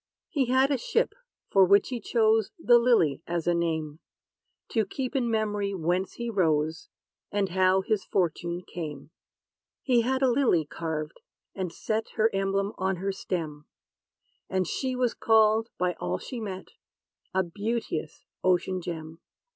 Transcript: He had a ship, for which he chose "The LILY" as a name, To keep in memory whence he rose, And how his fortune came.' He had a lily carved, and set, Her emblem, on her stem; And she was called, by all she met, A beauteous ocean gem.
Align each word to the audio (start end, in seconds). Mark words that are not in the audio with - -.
He 0.29 0.45
had 0.47 0.71
a 0.71 0.79
ship, 0.79 1.13
for 1.51 1.63
which 1.63 1.89
he 1.89 1.99
chose 2.01 2.49
"The 2.57 2.79
LILY" 2.79 3.21
as 3.27 3.45
a 3.45 3.53
name, 3.53 3.99
To 4.69 4.83
keep 4.83 5.15
in 5.15 5.29
memory 5.29 5.75
whence 5.75 6.13
he 6.13 6.27
rose, 6.27 6.89
And 7.31 7.49
how 7.49 7.81
his 7.81 8.03
fortune 8.03 8.63
came.' 8.65 9.11
He 9.83 10.01
had 10.01 10.23
a 10.23 10.31
lily 10.31 10.65
carved, 10.65 11.19
and 11.53 11.71
set, 11.71 12.13
Her 12.15 12.33
emblem, 12.33 12.73
on 12.79 12.95
her 12.95 13.11
stem; 13.11 13.67
And 14.49 14.65
she 14.65 14.95
was 14.95 15.13
called, 15.13 15.69
by 15.77 15.93
all 15.99 16.17
she 16.17 16.39
met, 16.39 16.69
A 17.35 17.43
beauteous 17.43 18.25
ocean 18.43 18.81
gem. 18.81 19.19